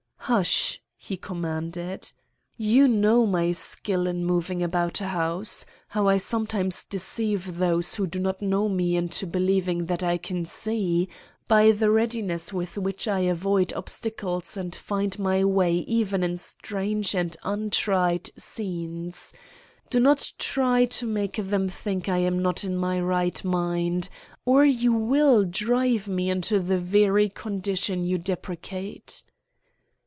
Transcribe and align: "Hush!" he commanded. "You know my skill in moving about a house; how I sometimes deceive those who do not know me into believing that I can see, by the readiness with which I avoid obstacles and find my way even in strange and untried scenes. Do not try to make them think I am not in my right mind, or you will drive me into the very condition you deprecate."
"Hush!" 0.25 0.79
he 0.95 1.17
commanded. 1.17 2.09
"You 2.55 2.87
know 2.87 3.25
my 3.25 3.51
skill 3.51 4.07
in 4.07 4.23
moving 4.23 4.63
about 4.63 5.01
a 5.01 5.07
house; 5.09 5.65
how 5.89 6.07
I 6.07 6.15
sometimes 6.19 6.85
deceive 6.85 7.57
those 7.57 7.95
who 7.95 8.07
do 8.07 8.17
not 8.17 8.41
know 8.41 8.69
me 8.69 8.95
into 8.95 9.27
believing 9.27 9.87
that 9.87 10.03
I 10.03 10.17
can 10.17 10.45
see, 10.45 11.09
by 11.49 11.73
the 11.73 11.91
readiness 11.91 12.53
with 12.53 12.77
which 12.77 13.09
I 13.09 13.21
avoid 13.21 13.73
obstacles 13.73 14.55
and 14.55 14.73
find 14.73 15.19
my 15.19 15.43
way 15.43 15.73
even 15.79 16.23
in 16.23 16.37
strange 16.37 17.13
and 17.13 17.35
untried 17.43 18.29
scenes. 18.37 19.33
Do 19.89 19.99
not 19.99 20.31
try 20.37 20.85
to 20.85 21.05
make 21.07 21.35
them 21.35 21.67
think 21.67 22.07
I 22.07 22.19
am 22.19 22.41
not 22.41 22.63
in 22.63 22.77
my 22.77 23.01
right 23.01 23.43
mind, 23.43 24.07
or 24.45 24.63
you 24.63 24.93
will 24.93 25.43
drive 25.43 26.07
me 26.07 26.29
into 26.29 26.59
the 26.61 26.77
very 26.77 27.27
condition 27.27 28.05
you 28.05 28.17
deprecate." 28.17 29.23